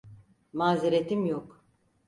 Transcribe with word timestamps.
Mazeretim 0.53 1.25
yok. 1.25 1.65